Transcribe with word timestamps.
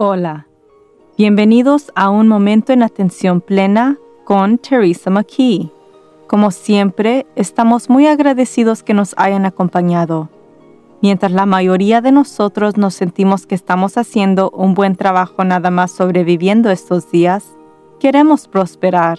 Hola, 0.00 0.46
bienvenidos 1.16 1.90
a 1.96 2.08
un 2.08 2.28
momento 2.28 2.72
en 2.72 2.84
atención 2.84 3.40
plena 3.40 3.98
con 4.24 4.58
Teresa 4.58 5.10
McKee. 5.10 5.72
Como 6.28 6.52
siempre, 6.52 7.26
estamos 7.34 7.90
muy 7.90 8.06
agradecidos 8.06 8.84
que 8.84 8.94
nos 8.94 9.12
hayan 9.18 9.44
acompañado. 9.44 10.28
Mientras 11.02 11.32
la 11.32 11.46
mayoría 11.46 12.00
de 12.00 12.12
nosotros 12.12 12.76
nos 12.76 12.94
sentimos 12.94 13.44
que 13.44 13.56
estamos 13.56 13.98
haciendo 13.98 14.50
un 14.50 14.74
buen 14.74 14.94
trabajo 14.94 15.42
nada 15.42 15.72
más 15.72 15.90
sobreviviendo 15.90 16.70
estos 16.70 17.10
días, 17.10 17.56
queremos 17.98 18.46
prosperar. 18.46 19.18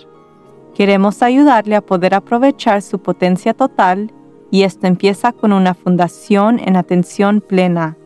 Queremos 0.76 1.22
ayudarle 1.22 1.76
a 1.76 1.82
poder 1.82 2.16
aprovechar 2.16 2.82
su 2.82 3.00
potencia 3.00 3.54
total 3.54 4.14
y 4.50 4.64
esto 4.64 4.88
empieza 4.88 5.34
con 5.34 5.52
una 5.52 5.74
fundación 5.74 6.58
en 6.58 6.78
atención 6.78 7.42
plena 7.42 7.98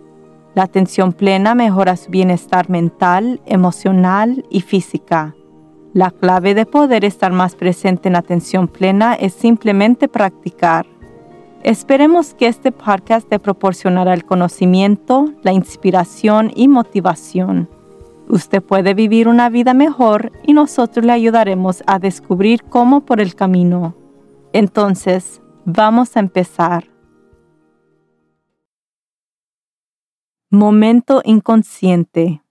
la 0.55 0.63
atención 0.63 1.13
plena 1.13 1.55
mejora 1.55 1.95
su 1.97 2.11
bienestar 2.11 2.69
mental, 2.69 3.41
emocional 3.45 4.45
y 4.49 4.61
física. 4.61 5.35
La 5.93 6.11
clave 6.11 6.53
de 6.53 6.65
poder 6.65 7.05
estar 7.05 7.31
más 7.31 7.55
presente 7.55 8.09
en 8.09 8.15
atención 8.15 8.67
plena 8.67 9.13
es 9.13 9.33
simplemente 9.33 10.07
practicar. 10.07 10.85
Esperemos 11.63 12.33
que 12.33 12.47
este 12.47 12.71
podcast 12.71 13.29
te 13.29 13.39
proporcionará 13.39 14.13
el 14.13 14.25
conocimiento, 14.25 15.31
la 15.43 15.53
inspiración 15.53 16.51
y 16.55 16.67
motivación. 16.67 17.69
Usted 18.27 18.61
puede 18.61 18.93
vivir 18.93 19.27
una 19.27 19.49
vida 19.49 19.73
mejor 19.73 20.31
y 20.45 20.53
nosotros 20.53 21.05
le 21.05 21.11
ayudaremos 21.11 21.83
a 21.87 21.99
descubrir 21.99 22.63
cómo 22.63 23.05
por 23.05 23.21
el 23.21 23.35
camino. 23.35 23.95
Entonces, 24.51 25.41
vamos 25.65 26.17
a 26.17 26.19
empezar. 26.19 26.92
Momento 30.55 31.23
inconsciente. 31.25 32.43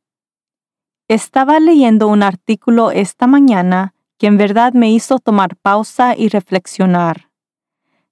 Estaba 1.06 1.60
leyendo 1.60 2.08
un 2.08 2.24
artículo 2.24 2.90
esta 2.90 3.28
mañana 3.28 3.94
que 4.18 4.26
en 4.26 4.38
verdad 4.38 4.72
me 4.72 4.90
hizo 4.90 5.20
tomar 5.20 5.54
pausa 5.54 6.16
y 6.16 6.28
reflexionar. 6.28 7.30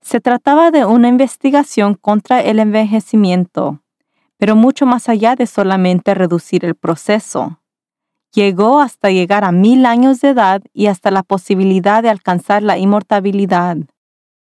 Se 0.00 0.20
trataba 0.20 0.70
de 0.70 0.84
una 0.84 1.08
investigación 1.08 1.94
contra 1.94 2.41
el 2.41 2.60
envejecimiento, 2.60 3.82
pero 4.36 4.55
mucho 4.55 4.86
más 4.86 5.08
allá 5.08 5.34
de 5.34 5.48
solamente 5.48 6.14
reducir 6.14 6.64
el 6.64 6.77
proceso. 6.77 7.58
Llegó 8.32 8.78
hasta 8.78 9.10
llegar 9.10 9.42
a 9.42 9.50
mil 9.50 9.86
años 9.86 10.20
de 10.20 10.28
edad 10.28 10.62
y 10.72 10.86
hasta 10.86 11.10
la 11.10 11.25
posibilidad 11.25 12.00
de 12.00 12.10
alcanzar 12.10 12.62
la 12.62 12.78
inmortalidad. 12.78 13.77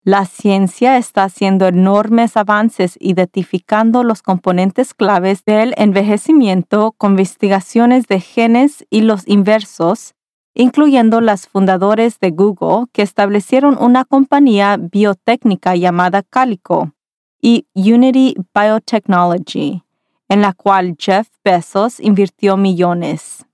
La 0.03 0.25
ciencia 0.25 0.97
está 0.97 1.25
haciendo 1.25 1.67
enormes 1.67 2.39
avances 2.39 2.97
identificando 3.01 4.03
los 4.03 4.23
componentes 4.23 4.95
claves 4.95 5.45
del 5.45 5.75
envejecimiento 5.77 6.93
con 6.93 7.13
investigaciones 7.13 8.07
de 8.07 8.19
genes 8.21 8.87
y 8.89 9.03
los 9.03 9.29
inversos, 9.29 10.15
incluyendo 10.55 11.21
las 11.21 11.47
fundadores 11.47 12.19
de 12.19 12.31
Google 12.31 12.87
que 12.93 13.03
establecieron 13.03 13.77
una 13.79 14.07
compañía 14.07 14.79
biotécnica 14.79 15.77
llamada 15.77 16.23
Calico 16.23 16.95
y 17.39 17.67
Unity 17.75 18.37
Biotechnology, 18.55 19.83
en 20.31 20.41
la 20.41 20.55
cual 20.55 20.97
Jeff 20.99 21.29
Bezos 21.45 22.01
invirtió 22.01 22.57
millones 22.57 23.45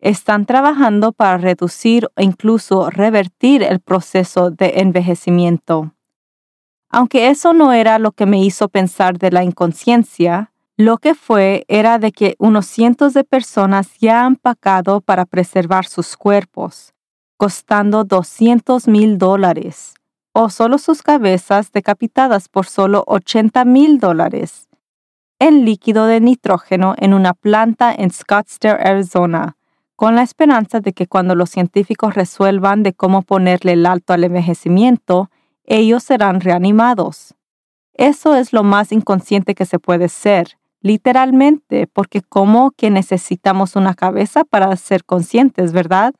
están 0.00 0.46
trabajando 0.46 1.12
para 1.12 1.38
reducir 1.38 2.08
o 2.16 2.22
incluso 2.22 2.90
revertir 2.90 3.62
el 3.62 3.80
proceso 3.80 4.50
de 4.50 4.80
envejecimiento. 4.80 5.94
Aunque 6.88 7.28
eso 7.28 7.52
no 7.52 7.72
era 7.72 7.98
lo 7.98 8.12
que 8.12 8.26
me 8.26 8.42
hizo 8.42 8.68
pensar 8.68 9.18
de 9.18 9.30
la 9.30 9.44
inconsciencia, 9.44 10.52
lo 10.76 10.98
que 10.98 11.14
fue 11.14 11.64
era 11.68 11.98
de 11.98 12.10
que 12.10 12.34
unos 12.38 12.66
cientos 12.66 13.12
de 13.14 13.22
personas 13.22 13.98
ya 13.98 14.24
han 14.24 14.36
pagado 14.36 15.00
para 15.00 15.26
preservar 15.26 15.86
sus 15.86 16.16
cuerpos, 16.16 16.94
costando 17.36 18.04
200 18.04 18.88
mil 18.88 19.18
dólares, 19.18 19.94
o 20.32 20.48
solo 20.48 20.78
sus 20.78 21.02
cabezas 21.02 21.70
decapitadas 21.70 22.48
por 22.48 22.66
solo 22.66 23.04
80 23.06 23.64
mil 23.66 23.98
dólares, 23.98 24.68
en 25.38 25.64
líquido 25.64 26.06
de 26.06 26.20
nitrógeno 26.20 26.94
en 26.98 27.14
una 27.14 27.34
planta 27.34 27.94
en 27.94 28.10
Scottsdale, 28.10 28.82
Arizona, 28.82 29.56
con 30.00 30.16
la 30.16 30.22
esperanza 30.22 30.80
de 30.80 30.94
que 30.94 31.06
cuando 31.06 31.34
los 31.34 31.50
científicos 31.50 32.14
resuelvan 32.14 32.82
de 32.82 32.94
cómo 32.94 33.20
ponerle 33.20 33.72
el 33.72 33.84
alto 33.84 34.14
al 34.14 34.24
envejecimiento, 34.24 35.30
ellos 35.64 36.04
serán 36.04 36.40
reanimados. 36.40 37.34
Eso 37.92 38.34
es 38.34 38.54
lo 38.54 38.62
más 38.62 38.92
inconsciente 38.92 39.54
que 39.54 39.66
se 39.66 39.78
puede 39.78 40.08
ser, 40.08 40.56
literalmente, 40.80 41.86
porque 41.86 42.22
como 42.22 42.70
que 42.70 42.88
necesitamos 42.88 43.76
una 43.76 43.92
cabeza 43.92 44.44
para 44.44 44.74
ser 44.76 45.04
conscientes, 45.04 45.74
¿verdad? 45.74 46.14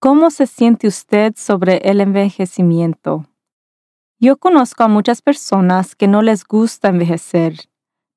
¿Cómo 0.00 0.30
se 0.30 0.48
siente 0.48 0.88
usted 0.88 1.34
sobre 1.36 1.76
el 1.88 2.00
envejecimiento? 2.00 3.26
Yo 4.18 4.38
conozco 4.38 4.82
a 4.82 4.88
muchas 4.88 5.22
personas 5.22 5.94
que 5.94 6.08
no 6.08 6.20
les 6.20 6.44
gusta 6.44 6.88
envejecer, 6.88 7.68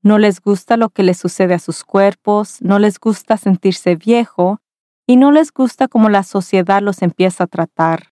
no 0.05 0.19
les 0.19 0.39
gusta 0.39 0.77
lo 0.77 0.89
que 0.89 1.01
les 1.01 1.17
sucede 1.17 1.55
a 1.55 1.59
sus 1.59 1.83
cuerpos, 1.83 2.61
no 2.61 2.77
les 2.77 2.99
gusta 2.99 3.37
sentirse 3.37 3.95
viejo 3.95 4.61
y 5.07 5.17
no 5.17 5.31
les 5.31 5.51
gusta 5.51 5.87
cómo 5.87 6.09
la 6.09 6.21
sociedad 6.21 6.83
los 6.83 7.01
empieza 7.01 7.45
a 7.45 7.47
tratar. 7.47 8.13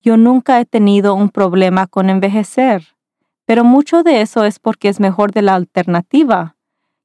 Yo 0.00 0.16
nunca 0.16 0.58
he 0.60 0.64
tenido 0.64 1.14
un 1.14 1.28
problema 1.28 1.86
con 1.86 2.08
envejecer, 2.08 2.96
pero 3.44 3.64
mucho 3.64 4.02
de 4.02 4.22
eso 4.22 4.44
es 4.44 4.58
porque 4.58 4.88
es 4.88 4.98
mejor 4.98 5.32
de 5.32 5.42
la 5.42 5.54
alternativa, 5.54 6.56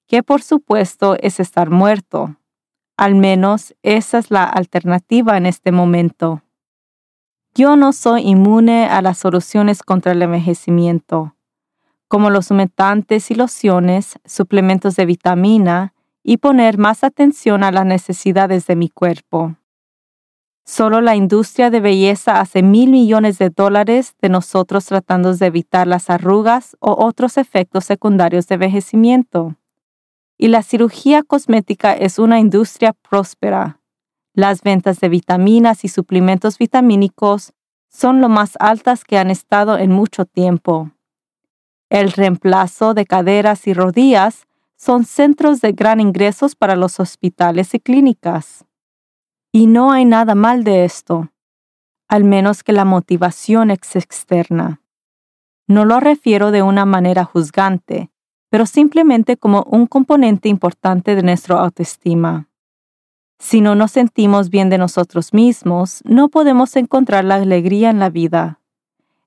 que 0.08 0.24
por 0.24 0.44
supuesto 0.44 1.18
es 1.20 1.42
estar 1.42 1.70
muerto. 1.70 2.38
Al 2.96 3.16
menos 3.16 3.76
esa 3.84 4.20
es 4.20 4.32
la 4.32 4.46
alternativa 4.46 5.36
en 5.36 5.46
este 5.46 5.74
momento. 5.74 6.42
Yo 7.54 7.76
no 7.76 7.92
soy 7.92 8.22
inmune 8.22 8.86
a 8.86 9.02
las 9.02 9.18
soluciones 9.18 9.84
contra 9.84 10.14
el 10.14 10.22
envejecimiento 10.22 11.36
como 12.10 12.32
los 12.32 12.52
humectantes 12.52 13.32
y 13.32 13.36
lociones, 13.36 14.20
suplementos 14.26 14.96
de 14.98 15.06
vitamina 15.06 15.94
y 16.24 16.38
poner 16.38 16.78
más 16.78 17.06
atención 17.06 17.64
a 17.64 17.72
las 17.72 17.86
necesidades 17.86 18.66
de 18.68 18.76
mi 18.76 18.90
cuerpo. 18.90 19.56
Solo 20.66 21.02
la 21.02 21.16
industria 21.16 21.70
de 21.70 21.80
belleza 21.80 22.42
hace 22.42 22.62
mil 22.62 22.92
millones 22.92 23.38
de 23.38 23.50
dólares 23.50 24.16
de 24.22 24.30
nosotros 24.30 24.86
tratando 24.86 25.36
de 25.36 25.46
evitar 25.46 25.88
las 25.88 26.10
arrugas 26.10 26.76
o 26.80 27.06
otros 27.06 27.38
efectos 27.38 27.86
secundarios 27.86 28.48
de 28.48 28.56
envejecimiento. 28.56 29.56
Y 30.38 30.48
la 30.50 30.64
cirugía 30.64 31.24
cosmética 31.24 31.94
es 31.94 32.18
una 32.18 32.40
industria 32.40 32.94
próspera. 32.94 33.80
Las 34.34 34.62
ventas 34.62 35.00
de 35.00 35.10
vitaminas 35.10 35.84
y 35.86 35.90
suplementos 35.90 36.58
vitamínicos 36.58 37.54
son 37.88 38.20
lo 38.20 38.30
más 38.30 38.54
altas 38.60 39.04
que 39.04 39.18
han 39.18 39.30
estado 39.30 39.78
en 39.78 39.92
mucho 39.92 40.26
tiempo. 40.26 40.92
El 41.90 42.12
reemplazo 42.12 42.94
de 42.94 43.06
caderas 43.06 43.66
y 43.68 43.74
rodillas 43.74 44.48
son 44.76 45.06
centros 45.06 45.60
de 45.60 45.72
gran 45.74 46.00
ingresos 46.00 46.56
para 46.56 46.76
los 46.76 47.00
hospitales 47.00 47.74
y 47.74 47.80
clínicas. 47.80 48.66
Y 49.52 49.68
no 49.68 49.92
hay 49.92 50.06
nada 50.06 50.36
mal 50.36 50.64
de 50.64 50.86
esto, 50.86 51.32
al 52.08 52.24
menos 52.24 52.64
que 52.64 52.72
la 52.72 52.86
motivación 52.86 53.72
es 53.72 53.96
externa. 53.96 54.82
No 55.68 55.84
lo 55.84 56.00
refiero 56.00 56.52
de 56.52 56.62
una 56.62 56.86
manera 56.86 57.26
juzgante, 57.26 58.12
pero 58.50 58.66
simplemente 58.68 59.36
como 59.36 59.64
un 59.64 59.88
componente 59.88 60.48
importante 60.48 61.16
de 61.16 61.24
nuestra 61.24 61.60
autoestima. 61.60 62.48
Si 63.40 63.62
no 63.62 63.74
nos 63.74 63.92
sentimos 63.92 64.50
bien 64.50 64.70
de 64.70 64.78
nosotros 64.78 65.34
mismos, 65.34 66.02
no 66.06 66.30
podemos 66.30 66.76
encontrar 66.76 67.26
la 67.26 67.36
alegría 67.36 67.90
en 67.90 68.00
la 68.00 68.10
vida. 68.10 68.60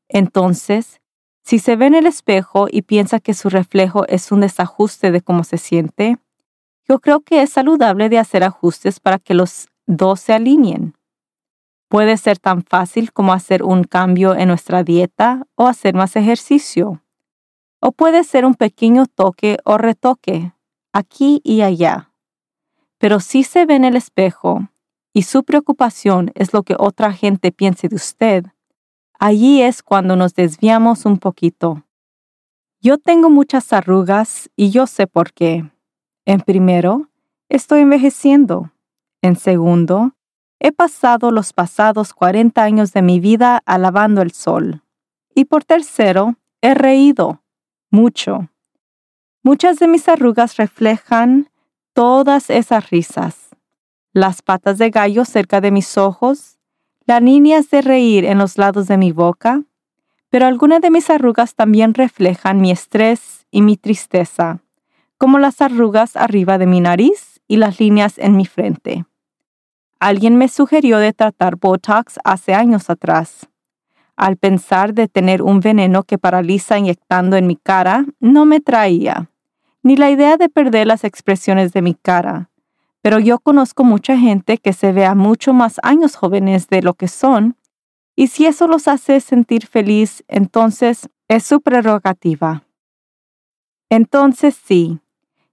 Entonces, 0.08 1.01
si 1.42 1.58
se 1.58 1.76
ve 1.76 1.86
en 1.86 1.94
el 1.94 2.06
espejo 2.06 2.66
y 2.70 2.82
piensa 2.82 3.20
que 3.20 3.34
su 3.34 3.48
reflejo 3.48 4.06
es 4.06 4.32
un 4.32 4.40
desajuste 4.40 5.10
de 5.10 5.20
cómo 5.20 5.44
se 5.44 5.58
siente, 5.58 6.18
yo 6.88 7.00
creo 7.00 7.20
que 7.20 7.42
es 7.42 7.50
saludable 7.50 8.08
de 8.08 8.18
hacer 8.18 8.44
ajustes 8.44 9.00
para 9.00 9.18
que 9.18 9.34
los 9.34 9.68
dos 9.86 10.20
se 10.20 10.32
alineen. 10.32 10.94
Puede 11.88 12.16
ser 12.16 12.38
tan 12.38 12.62
fácil 12.62 13.12
como 13.12 13.32
hacer 13.32 13.62
un 13.62 13.84
cambio 13.84 14.34
en 14.34 14.48
nuestra 14.48 14.82
dieta 14.82 15.46
o 15.56 15.66
hacer 15.66 15.94
más 15.94 16.16
ejercicio. 16.16 17.02
O 17.80 17.92
puede 17.92 18.24
ser 18.24 18.46
un 18.46 18.54
pequeño 18.54 19.06
toque 19.06 19.58
o 19.64 19.76
retoque, 19.76 20.52
aquí 20.92 21.40
y 21.44 21.62
allá. 21.62 22.12
Pero 22.98 23.20
si 23.20 23.42
se 23.42 23.66
ve 23.66 23.74
en 23.74 23.84
el 23.84 23.96
espejo 23.96 24.68
y 25.12 25.24
su 25.24 25.42
preocupación 25.42 26.30
es 26.34 26.52
lo 26.52 26.62
que 26.62 26.76
otra 26.78 27.12
gente 27.12 27.52
piense 27.52 27.88
de 27.88 27.96
usted, 27.96 28.46
allí 29.22 29.62
es 29.62 29.84
cuando 29.84 30.16
nos 30.16 30.34
desviamos 30.34 31.06
un 31.06 31.16
poquito. 31.16 31.84
Yo 32.80 32.98
tengo 32.98 33.30
muchas 33.30 33.72
arrugas 33.72 34.50
y 34.56 34.70
yo 34.70 34.88
sé 34.88 35.06
por 35.06 35.32
qué. 35.32 35.70
En 36.24 36.40
primero, 36.40 37.08
estoy 37.48 37.82
envejeciendo. 37.82 38.72
En 39.22 39.36
segundo, 39.36 40.16
he 40.58 40.72
pasado 40.72 41.30
los 41.30 41.52
pasados 41.52 42.14
40 42.14 42.64
años 42.64 42.92
de 42.92 43.02
mi 43.02 43.20
vida 43.20 43.62
alabando 43.64 44.22
el 44.22 44.32
sol. 44.32 44.82
Y 45.32 45.44
por 45.44 45.62
tercero, 45.62 46.34
he 46.60 46.74
reído 46.74 47.44
mucho. 47.92 48.48
Muchas 49.44 49.78
de 49.78 49.86
mis 49.86 50.08
arrugas 50.08 50.56
reflejan 50.56 51.48
todas 51.92 52.50
esas 52.50 52.90
risas, 52.90 53.50
las 54.12 54.42
patas 54.42 54.78
de 54.78 54.90
gallo 54.90 55.24
cerca 55.24 55.60
de 55.60 55.70
mis 55.70 55.96
ojos, 55.96 56.58
las 57.06 57.22
líneas 57.22 57.70
de 57.70 57.82
reír 57.82 58.24
en 58.24 58.38
los 58.38 58.58
lados 58.58 58.86
de 58.86 58.96
mi 58.96 59.12
boca, 59.12 59.62
pero 60.30 60.46
algunas 60.46 60.80
de 60.80 60.90
mis 60.90 61.10
arrugas 61.10 61.54
también 61.54 61.94
reflejan 61.94 62.60
mi 62.60 62.70
estrés 62.70 63.46
y 63.50 63.62
mi 63.62 63.76
tristeza, 63.76 64.60
como 65.18 65.38
las 65.38 65.60
arrugas 65.60 66.16
arriba 66.16 66.58
de 66.58 66.66
mi 66.66 66.80
nariz 66.80 67.40
y 67.48 67.56
las 67.56 67.80
líneas 67.80 68.18
en 68.18 68.36
mi 68.36 68.46
frente. 68.46 69.04
Alguien 70.00 70.36
me 70.36 70.48
sugirió 70.48 70.98
de 70.98 71.12
tratar 71.12 71.56
Botox 71.56 72.18
hace 72.24 72.54
años 72.54 72.90
atrás. 72.90 73.48
Al 74.16 74.36
pensar 74.36 74.94
de 74.94 75.06
tener 75.08 75.42
un 75.42 75.60
veneno 75.60 76.02
que 76.02 76.18
paraliza 76.18 76.78
inyectando 76.78 77.36
en 77.36 77.46
mi 77.46 77.56
cara, 77.56 78.06
no 78.18 78.46
me 78.46 78.60
traía, 78.60 79.30
ni 79.82 79.96
la 79.96 80.10
idea 80.10 80.36
de 80.36 80.48
perder 80.48 80.86
las 80.86 81.04
expresiones 81.04 81.72
de 81.72 81.82
mi 81.82 81.94
cara. 81.94 82.50
Pero 83.02 83.18
yo 83.18 83.40
conozco 83.40 83.84
mucha 83.84 84.16
gente 84.16 84.58
que 84.58 84.72
se 84.72 84.92
vea 84.92 85.14
mucho 85.14 85.52
más 85.52 85.80
años 85.82 86.14
jóvenes 86.14 86.68
de 86.68 86.82
lo 86.82 86.94
que 86.94 87.08
son, 87.08 87.56
y 88.14 88.28
si 88.28 88.46
eso 88.46 88.68
los 88.68 88.88
hace 88.88 89.20
sentir 89.20 89.66
feliz, 89.66 90.24
entonces 90.28 91.08
es 91.28 91.44
su 91.44 91.60
prerrogativa. 91.60 92.64
Entonces 93.90 94.54
sí, 94.54 95.00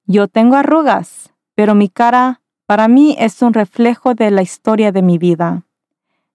yo 0.06 0.28
tengo 0.28 0.56
arrugas, 0.56 1.34
pero 1.56 1.76
mi 1.76 1.90
cara 1.90 2.42
para 2.66 2.88
mí 2.88 3.16
es 3.18 3.42
un 3.42 3.54
reflejo 3.54 4.14
de 4.14 4.30
la 4.30 4.44
historia 4.44 4.92
de 4.92 5.02
mi 5.02 5.18
vida. 5.18 5.64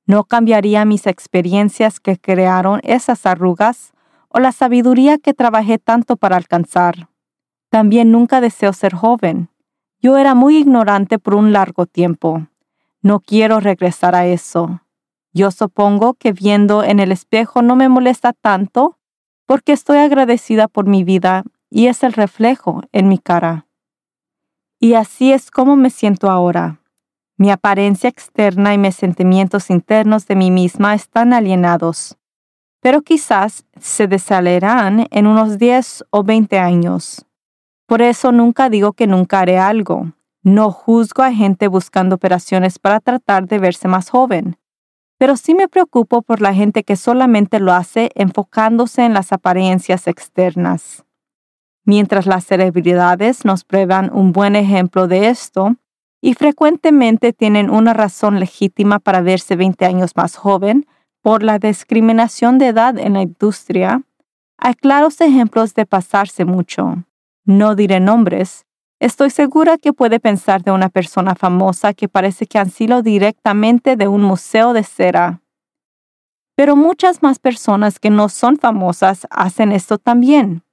No 0.07 0.25
cambiaría 0.25 0.85
mis 0.85 1.07
experiencias 1.07 2.01
que 2.01 2.19
crearon 2.19 2.81
esas 2.83 3.25
arrugas 3.25 3.93
o 4.29 4.41
la 4.41 4.51
sabiduría 4.51 5.19
que 5.19 5.33
trabajé 5.33 5.79
tanto 5.79 6.17
para 6.17 6.37
alcanzar. 6.37 7.09
También 7.71 8.11
nunca 8.11 8.41
deseo 8.41 8.73
ser 8.73 8.95
joven. 8.95 9.49
Yo 10.05 10.19
era 10.19 10.35
muy 10.35 10.59
ignorante 10.59 11.19
por 11.19 11.35
un 11.35 11.55
largo 11.55 11.87
tiempo. 11.87 12.47
No 13.01 13.21
quiero 13.21 13.59
regresar 13.59 14.15
a 14.15 14.27
eso. 14.27 14.83
Yo 15.33 15.51
supongo 15.51 16.13
que 16.13 16.35
viendo 16.35 16.85
en 16.85 17.01
el 17.01 17.11
espejo 17.11 17.63
no 17.63 17.75
me 17.75 17.89
molesta 17.89 18.35
tanto 18.35 18.99
porque 19.47 19.73
estoy 19.73 19.97
agradecida 19.97 20.69
por 20.69 20.87
mi 20.87 21.05
vida 21.05 21.45
y 21.71 21.87
es 21.87 22.03
el 22.03 22.13
reflejo 22.13 22.83
en 22.93 23.09
mi 23.09 23.17
cara. 23.17 23.67
Y 24.79 24.93
así 24.93 25.33
es 25.33 25.51
como 25.51 25.75
me 25.75 25.89
siento 25.89 26.29
ahora. 26.29 26.81
Mi 27.39 27.51
apariencia 27.51 28.11
externa 28.11 28.75
y 28.75 28.79
mis 28.79 28.97
sentimientos 28.97 29.71
internos 29.71 30.27
de 30.27 30.37
mí 30.37 30.51
misma 30.51 30.93
están 30.93 31.33
alienados, 31.33 32.19
pero 32.81 33.01
quizás 33.01 33.65
se 33.81 34.07
desalerán 34.07 35.07
en 35.11 35.27
unos 35.27 35.57
10 35.57 36.05
o 36.11 36.23
20 36.25 36.59
años. 36.59 37.25
Por 37.87 38.03
eso 38.03 38.33
nunca 38.33 38.71
digo 38.71 38.93
que 38.93 39.07
nunca 39.07 39.41
haré 39.41 39.59
algo. 39.59 40.13
No 40.43 40.71
juzgo 40.71 41.23
a 41.23 41.33
gente 41.33 41.69
buscando 41.69 42.17
operaciones 42.17 42.79
para 42.79 43.01
tratar 43.01 43.47
de 43.47 43.59
verse 43.59 43.89
más 43.89 44.11
joven, 44.11 44.59
pero 45.19 45.37
sí 45.37 45.55
me 45.55 45.69
preocupo 45.69 46.23
por 46.23 46.41
la 46.41 46.55
gente 46.55 46.83
que 46.85 46.97
solamente 46.97 47.61
lo 47.61 47.73
hace 47.73 48.11
enfocándose 48.15 49.05
en 49.05 49.15
las 49.15 49.33
apariencias 49.33 50.07
externas. 50.07 51.05
Mientras 51.85 52.27
las 52.27 52.45
celebridades 52.45 53.45
nos 53.45 53.65
prueban 53.65 54.11
un 54.13 54.33
buen 54.33 54.57
ejemplo 54.57 55.07
de 55.07 55.29
esto, 55.29 55.77
y 56.25 56.33
frecuentemente 56.33 57.35
tienen 57.35 57.69
una 57.69 57.93
razón 57.93 58.41
legítima 58.41 58.99
para 58.99 59.21
verse 59.21 59.57
20 59.57 59.85
años 59.85 60.13
más 60.17 60.37
joven 60.37 60.87
por 61.21 61.43
la 61.43 61.59
discriminación 61.59 62.57
de 62.57 62.69
edad 62.69 62.99
en 62.99 63.13
la 63.13 63.21
industria, 63.21 64.03
hay 64.57 64.73
claros 64.73 65.21
ejemplos 65.21 65.75
de 65.75 65.85
pasarse 65.85 66.47
mucho. 66.47 67.05
No 67.45 67.75
diré 67.75 68.01
nombres. 68.01 68.67
Estoy 69.01 69.31
segura 69.31 69.79
que 69.79 69.93
puede 69.93 70.21
pensar 70.21 70.63
de 70.63 70.71
una 70.71 70.89
persona 70.89 71.35
famosa 71.35 71.95
que 71.95 72.09
parece 72.09 72.47
que 72.47 72.59
han 72.59 72.71
sido 72.71 73.03
directamente 73.03 73.97
de 73.97 74.09
un 74.09 74.23
museo 74.23 74.73
de 74.73 74.85
cera. 74.85 75.43
Pero 76.57 76.77
muchas 76.77 77.23
más 77.23 77.39
personas 77.39 77.99
que 77.99 78.11
no 78.11 78.29
son 78.29 78.59
famosas 78.59 79.27
hacen 79.31 79.73
esto 79.73 79.99
también 79.99 80.65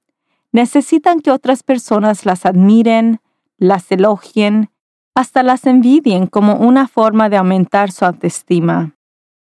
necesitan 0.52 1.20
que 1.20 1.30
otras 1.30 1.62
personas 1.62 2.24
las 2.24 2.46
admiren, 2.46 3.20
las 3.58 3.90
elogien, 3.90 4.70
hasta 5.14 5.42
las 5.42 5.66
envidien 5.66 6.26
como 6.26 6.56
una 6.56 6.86
forma 6.86 7.28
de 7.28 7.38
aumentar 7.38 7.90
su 7.90 8.04
autoestima. 8.04 8.94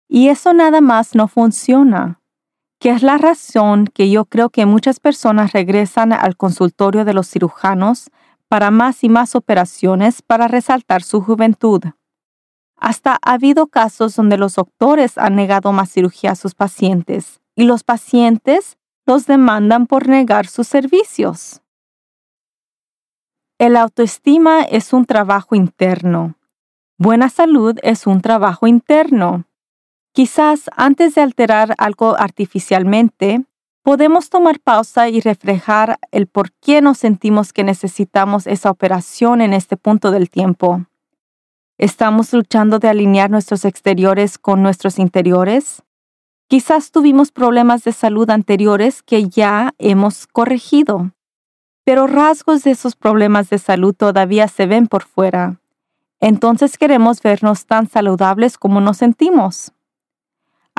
Y 0.08 0.30
eso 0.30 0.54
nada 0.54 0.82
más 0.82 1.16
no 1.16 1.28
funciona, 1.28 2.21
que 2.82 2.90
es 2.90 3.04
la 3.04 3.20
razón 3.20 3.86
que 3.86 4.10
yo 4.10 4.26
creo 4.26 4.50
que 4.50 4.66
muchas 4.66 5.00
personas 5.00 5.54
regresan 5.54 6.12
al 6.14 6.36
consultorio 6.36 7.06
de 7.06 7.14
los 7.14 7.30
cirujanos 7.30 8.10
para 8.48 8.72
más 8.72 9.04
y 9.04 9.10
más 9.10 9.36
operaciones 9.36 10.24
para 10.24 10.48
resaltar 10.48 11.04
su 11.04 11.22
juventud. 11.22 11.84
Hasta 12.76 13.20
ha 13.22 13.34
habido 13.34 13.68
casos 13.68 14.16
donde 14.16 14.38
los 14.38 14.56
doctores 14.56 15.20
han 15.20 15.36
negado 15.36 15.72
más 15.72 15.92
cirugía 15.92 16.32
a 16.32 16.36
sus 16.36 16.56
pacientes 16.56 17.40
y 17.56 17.66
los 17.66 17.84
pacientes 17.84 18.80
los 19.06 19.28
demandan 19.28 19.86
por 19.86 20.08
negar 20.08 20.48
sus 20.48 20.68
servicios. 20.68 21.62
El 23.60 23.76
autoestima 23.76 24.64
es 24.64 24.92
un 24.92 25.06
trabajo 25.06 25.54
interno. 25.54 26.34
Buena 26.98 27.30
salud 27.30 27.78
es 27.84 28.08
un 28.08 28.22
trabajo 28.22 28.66
interno. 28.66 29.46
Quizás 30.14 30.70
antes 30.76 31.16
de 31.16 31.22
alterar 31.22 31.74
algo 31.78 32.20
artificialmente, 32.20 33.46
podemos 33.82 34.30
tomar 34.30 34.60
pausa 34.60 35.08
y 35.08 35.22
reflejar 35.22 36.00
el 36.12 36.28
por 36.28 36.52
qué 36.52 36.82
nos 36.82 36.98
sentimos 36.98 37.54
que 37.54 37.64
necesitamos 37.64 38.46
esa 38.46 38.70
operación 38.70 39.42
en 39.42 39.54
este 39.54 39.78
punto 39.78 40.12
del 40.12 40.30
tiempo. 40.30 40.86
¿Estamos 41.78 42.34
luchando 42.34 42.78
de 42.78 42.90
alinear 42.90 43.32
nuestros 43.32 43.64
exteriores 43.64 44.38
con 44.38 44.62
nuestros 44.62 45.00
interiores? 45.00 45.82
Quizás 46.48 46.92
tuvimos 46.92 47.32
problemas 47.32 47.86
de 47.86 47.94
salud 47.94 48.30
anteriores 48.30 49.02
que 49.02 49.30
ya 49.30 49.74
hemos 49.80 50.28
corregido, 50.28 51.12
pero 51.86 52.06
rasgos 52.06 52.64
de 52.64 52.72
esos 52.72 52.98
problemas 52.98 53.50
de 53.50 53.58
salud 53.58 53.96
todavía 53.96 54.50
se 54.50 54.66
ven 54.66 54.88
por 54.88 55.04
fuera. 55.04 55.62
Entonces 56.20 56.78
queremos 56.78 57.22
vernos 57.22 57.66
tan 57.66 57.88
saludables 57.88 58.58
como 58.58 58.82
nos 58.82 58.98
sentimos. 58.98 59.72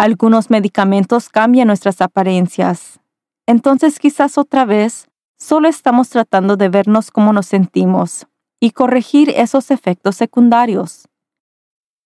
Algunos 0.03 0.51
medicamentos 0.51 1.29
cambian 1.29 1.69
nuestras 1.69 2.01
apariencias. 2.01 2.99
Entonces 3.47 4.01
quizás 4.01 4.37
otra 4.37 4.65
vez 4.65 5.07
solo 5.39 5.69
estamos 5.69 6.09
tratando 6.09 6.57
de 6.57 6.69
vernos 6.69 7.13
como 7.13 7.33
nos 7.33 7.47
sentimos 7.47 8.27
y 8.59 8.73
corregir 8.73 9.31
esos 9.31 9.71
efectos 9.71 10.17
secundarios. 10.17 11.07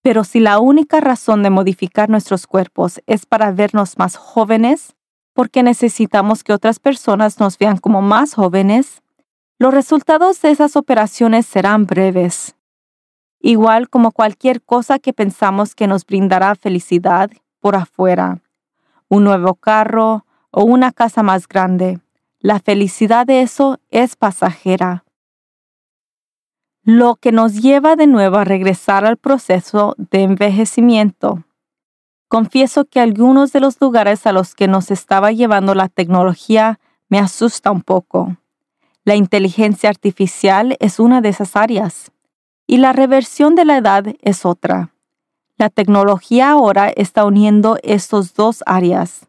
Pero 0.03 0.25
si 0.25 0.41
la 0.41 0.59
única 0.59 1.01
razón 1.01 1.43
de 1.43 1.49
modificar 1.49 2.11
nuestros 2.11 2.47
cuerpos 2.47 3.01
es 3.07 3.25
para 3.25 3.51
vernos 3.51 3.97
más 3.97 4.17
jóvenes, 4.17 4.95
porque 5.33 5.63
necesitamos 5.63 6.45
que 6.45 6.53
otras 6.53 6.79
personas 6.79 7.41
nos 7.41 7.57
vean 7.57 7.79
como 7.79 8.03
más 8.03 8.35
jóvenes, 8.35 9.01
los 9.59 9.73
resultados 9.73 10.43
de 10.43 10.51
esas 10.51 10.77
operaciones 10.77 11.47
serán 11.47 11.87
breves. 11.87 12.57
Igual 13.41 13.89
como 13.89 14.13
cualquier 14.13 14.61
cosa 14.61 14.99
que 14.99 15.15
pensamos 15.15 15.75
que 15.75 15.87
nos 15.87 16.05
brindará 16.05 16.57
felicidad 16.57 17.31
por 17.67 17.75
afuera, 17.75 18.39
un 19.09 19.25
nuevo 19.25 19.57
carro 19.57 20.25
o 20.53 20.63
una 20.63 20.93
casa 20.93 21.25
más 21.25 21.49
grande, 21.49 21.99
la 22.39 22.61
felicidad 22.61 23.27
de 23.27 23.43
eso 23.43 23.81
es 23.91 24.15
pasajera 24.15 25.03
lo 26.85 27.17
que 27.17 27.33
nos 27.33 27.61
lleva 27.61 27.97
de 27.97 28.07
nuevo 28.07 28.37
a 28.37 28.45
regresar 28.45 29.05
al 29.05 29.17
proceso 29.17 29.97
de 29.99 30.23
envejecimiento. 30.23 31.43
Confieso 32.29 32.85
que 32.85 33.01
algunos 33.01 33.53
de 33.53 33.59
los 33.59 33.81
lugares 33.81 34.25
a 34.29 34.33
los 34.33 34.55
que 34.55 34.69
nos 34.69 34.93
estaba 34.93 35.33
llevando 35.33 35.75
la 35.75 35.89
tecnología 35.89 36.79
me 37.09 37.19
asusta 37.19 37.73
un 37.73 37.83
poco. 37.83 38.37
La 39.03 39.17
inteligencia 39.17 39.91
artificial 39.91 40.77
es 40.79 41.01
una 41.01 41.21
de 41.21 41.31
esas 41.31 41.57
áreas 41.57 42.13
y 42.69 42.77
la 42.77 42.93
reversión 42.93 43.57
de 43.57 43.65
la 43.65 43.79
edad 43.79 44.07
es 44.23 44.47
otra. 44.47 44.93
La 45.59 45.71
tecnología 45.71 46.51
ahora 46.51 46.91
está 46.91 47.25
uniendo 47.25 47.79
estos 47.83 48.35
dos 48.35 48.63
áreas. 48.67 49.27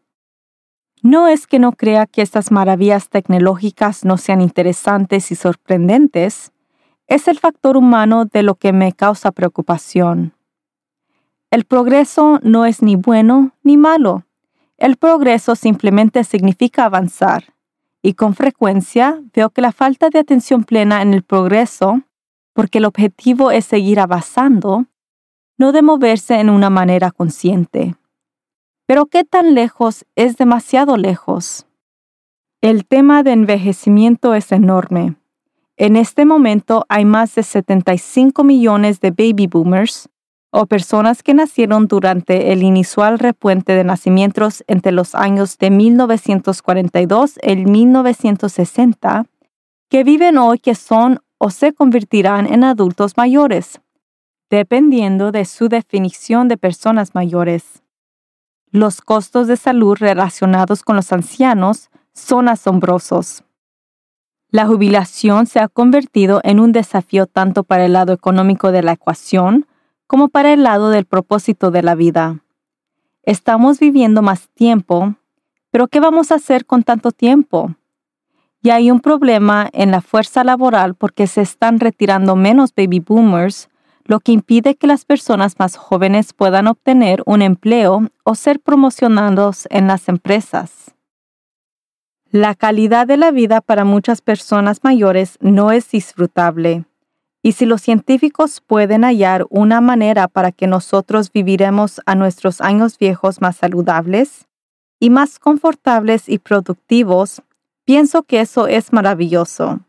No 1.02 1.26
es 1.26 1.46
que 1.46 1.58
no 1.58 1.72
crea 1.72 2.06
que 2.06 2.20
estas 2.20 2.50
maravillas 2.50 3.08
tecnológicas 3.08 4.04
no 4.04 4.18
sean 4.18 4.42
interesantes 4.42 5.30
y 5.30 5.36
sorprendentes, 5.36 6.52
es 7.06 7.28
el 7.28 7.38
factor 7.38 7.78
humano 7.78 8.26
de 8.26 8.42
lo 8.42 8.56
que 8.56 8.74
me 8.74 8.92
causa 8.92 9.32
preocupación. 9.32 10.34
El 11.50 11.64
progreso 11.64 12.40
no 12.42 12.66
es 12.66 12.82
ni 12.82 12.96
bueno 12.96 13.52
ni 13.62 13.78
malo. 13.78 14.24
El 14.76 14.96
progreso 14.96 15.54
simplemente 15.54 16.24
significa 16.24 16.84
avanzar. 16.84 17.54
Y 18.02 18.12
con 18.12 18.34
frecuencia 18.34 19.18
veo 19.32 19.48
que 19.48 19.62
la 19.62 19.72
falta 19.72 20.10
de 20.10 20.18
atención 20.18 20.64
plena 20.64 21.00
en 21.00 21.14
el 21.14 21.22
progreso, 21.22 22.02
porque 22.52 22.78
el 22.78 22.84
objetivo 22.84 23.50
es 23.50 23.64
seguir 23.64 23.98
avanzando, 23.98 24.84
no 25.58 25.72
de 25.72 25.82
moverse 25.82 26.40
en 26.40 26.48
una 26.48 26.70
manera 26.70 27.10
consciente. 27.10 27.96
Pero 28.86 29.06
¿qué 29.06 29.24
tan 29.24 29.54
lejos 29.54 30.06
es 30.16 30.36
demasiado 30.36 30.96
lejos? 30.96 31.66
El 32.60 32.86
tema 32.86 33.22
de 33.22 33.32
envejecimiento 33.32 34.34
es 34.34 34.50
enorme 34.50 35.14
En 35.76 35.94
este 35.94 36.24
momento 36.24 36.86
hay 36.88 37.04
más 37.04 37.34
de 37.34 37.42
75 37.42 38.42
millones 38.42 39.00
de 39.00 39.10
baby 39.10 39.46
boomers 39.46 40.08
o 40.50 40.66
personas 40.66 41.22
que 41.22 41.34
nacieron 41.34 41.86
durante 41.86 42.52
el 42.52 42.62
inicial 42.62 43.18
repuente 43.18 43.74
de 43.74 43.84
nacimientos 43.84 44.64
entre 44.66 44.92
los 44.92 45.14
años 45.14 45.58
de 45.58 45.70
1942 45.70 47.38
y 47.42 47.56
1960 47.56 49.26
que 49.88 50.04
viven 50.04 50.38
hoy 50.38 50.58
que 50.58 50.74
son 50.74 51.20
o 51.38 51.50
se 51.50 51.72
convertirán 51.72 52.52
en 52.52 52.64
adultos 52.64 53.16
mayores, 53.16 53.80
dependiendo 54.50 55.32
de 55.32 55.44
su 55.44 55.68
definición 55.68 56.48
de 56.48 56.56
personas 56.56 57.14
mayores. 57.14 57.82
Los 58.70 59.00
costos 59.00 59.46
de 59.46 59.56
salud 59.56 59.96
relacionados 59.98 60.82
con 60.82 60.96
los 60.96 61.12
ancianos 61.12 61.90
son 62.12 62.48
asombrosos. 62.48 63.44
La 64.50 64.66
jubilación 64.66 65.46
se 65.46 65.60
ha 65.60 65.68
convertido 65.68 66.40
en 66.42 66.60
un 66.60 66.72
desafío 66.72 67.26
tanto 67.26 67.64
para 67.64 67.84
el 67.84 67.92
lado 67.92 68.12
económico 68.12 68.72
de 68.72 68.82
la 68.82 68.92
ecuación 68.92 69.66
como 70.06 70.28
para 70.28 70.54
el 70.54 70.62
lado 70.62 70.88
del 70.88 71.04
propósito 71.04 71.70
de 71.70 71.82
la 71.82 71.94
vida. 71.94 72.42
Estamos 73.22 73.78
viviendo 73.78 74.22
más 74.22 74.48
tiempo, 74.54 75.16
pero 75.70 75.86
¿qué 75.86 76.00
vamos 76.00 76.32
a 76.32 76.36
hacer 76.36 76.64
con 76.64 76.82
tanto 76.82 77.12
tiempo? 77.12 77.74
Y 78.62 78.70
hay 78.70 78.90
un 78.90 79.00
problema 79.00 79.68
en 79.72 79.90
la 79.90 80.00
fuerza 80.00 80.44
laboral 80.44 80.94
porque 80.94 81.26
se 81.26 81.42
están 81.42 81.78
retirando 81.78 82.34
menos 82.34 82.74
baby 82.74 83.00
boomers, 83.00 83.68
lo 84.08 84.20
que 84.20 84.32
impide 84.32 84.74
que 84.74 84.86
las 84.86 85.04
personas 85.04 85.58
más 85.58 85.76
jóvenes 85.76 86.32
puedan 86.32 86.66
obtener 86.66 87.22
un 87.26 87.42
empleo 87.42 88.08
o 88.24 88.34
ser 88.34 88.58
promocionados 88.58 89.68
en 89.70 89.86
las 89.86 90.08
empresas. 90.08 90.94
La 92.30 92.54
calidad 92.54 93.06
de 93.06 93.18
la 93.18 93.30
vida 93.30 93.60
para 93.60 93.84
muchas 93.84 94.22
personas 94.22 94.80
mayores 94.82 95.36
no 95.40 95.72
es 95.72 95.90
disfrutable. 95.90 96.86
Y 97.42 97.52
si 97.52 97.66
los 97.66 97.82
científicos 97.82 98.62
pueden 98.66 99.02
hallar 99.04 99.46
una 99.50 99.82
manera 99.82 100.26
para 100.26 100.52
que 100.52 100.66
nosotros 100.66 101.30
viviremos 101.30 102.00
a 102.06 102.14
nuestros 102.14 102.62
años 102.62 102.98
viejos 102.98 103.42
más 103.42 103.56
saludables 103.56 104.46
y 104.98 105.10
más 105.10 105.38
confortables 105.38 106.30
y 106.30 106.38
productivos, 106.38 107.42
pienso 107.84 108.22
que 108.22 108.40
eso 108.40 108.68
es 108.68 108.90
maravilloso. 108.90 109.80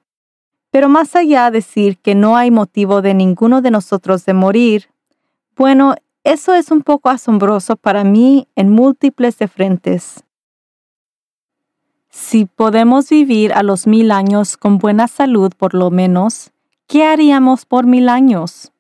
Pero 0.71 0.89
más 0.89 1.15
allá 1.15 1.45
de 1.45 1.57
decir 1.57 1.97
que 1.97 2.15
no 2.15 2.37
hay 2.37 2.51
motivo 2.51 3.01
de 3.01 3.13
ninguno 3.13 3.61
de 3.61 3.71
nosotros 3.71 4.25
de 4.25 4.33
morir, 4.33 4.89
bueno, 5.55 5.95
eso 6.23 6.53
es 6.53 6.71
un 6.71 6.81
poco 6.81 7.09
asombroso 7.09 7.75
para 7.75 8.03
mí 8.03 8.47
en 8.55 8.69
múltiples 8.69 9.37
de 9.39 9.47
frentes. 9.47 10.23
Si 12.09 12.45
podemos 12.45 13.09
vivir 13.09 13.53
a 13.53 13.63
los 13.63 13.87
mil 13.87 14.11
años 14.11 14.57
con 14.57 14.77
buena 14.77 15.07
salud 15.07 15.51
por 15.57 15.73
lo 15.73 15.89
menos, 15.89 16.51
¿qué 16.87 17.05
haríamos 17.05 17.65
por 17.65 17.85
mil 17.85 18.09
años? 18.09 18.71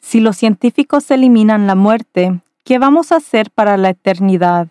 Si 0.00 0.20
los 0.20 0.36
científicos 0.36 1.10
eliminan 1.10 1.66
la 1.66 1.74
muerte, 1.74 2.40
¿qué 2.64 2.78
vamos 2.78 3.12
a 3.12 3.16
hacer 3.16 3.50
para 3.50 3.76
la 3.76 3.90
eternidad? 3.90 4.68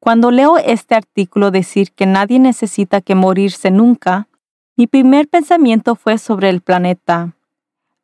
Cuando 0.00 0.30
leo 0.30 0.56
este 0.56 0.94
artículo 0.94 1.50
decir 1.50 1.92
que 1.92 2.06
nadie 2.06 2.38
necesita 2.38 3.00
que 3.00 3.14
morirse 3.14 3.70
nunca, 3.70 4.28
mi 4.78 4.86
primer 4.86 5.26
pensamiento 5.26 5.96
fue 5.96 6.18
sobre 6.18 6.48
el 6.48 6.60
planeta. 6.60 7.34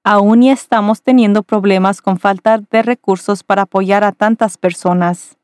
Aún 0.03 0.43
y 0.43 0.51
estamos 0.51 1.03
teniendo 1.03 1.45
problemas 1.45 2.03
con 2.03 2.19
falta 2.19 2.59
de 2.59 2.83
recursos 2.83 3.45
para 3.45 3.63
apoyar 3.63 4.03
a 4.03 4.11
tantas 4.11 4.59
personas. 4.59 5.37